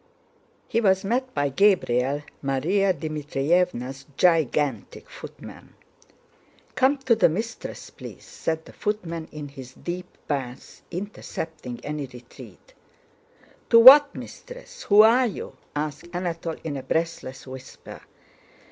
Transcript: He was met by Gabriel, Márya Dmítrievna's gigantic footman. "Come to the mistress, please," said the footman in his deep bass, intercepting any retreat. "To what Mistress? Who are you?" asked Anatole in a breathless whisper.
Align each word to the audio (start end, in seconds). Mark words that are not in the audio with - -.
He 0.67 0.81
was 0.81 1.03
met 1.03 1.31
by 1.35 1.49
Gabriel, 1.49 2.23
Márya 2.43 2.91
Dmítrievna's 2.91 4.07
gigantic 4.17 5.07
footman. 5.07 5.75
"Come 6.73 6.97
to 6.97 7.13
the 7.15 7.29
mistress, 7.29 7.91
please," 7.91 8.25
said 8.25 8.65
the 8.65 8.73
footman 8.73 9.27
in 9.31 9.49
his 9.49 9.75
deep 9.75 10.07
bass, 10.27 10.81
intercepting 10.89 11.79
any 11.85 12.07
retreat. 12.07 12.73
"To 13.69 13.77
what 13.77 14.15
Mistress? 14.15 14.81
Who 14.89 15.03
are 15.03 15.27
you?" 15.27 15.55
asked 15.75 16.07
Anatole 16.13 16.57
in 16.63 16.77
a 16.77 16.81
breathless 16.81 17.45
whisper. 17.45 18.01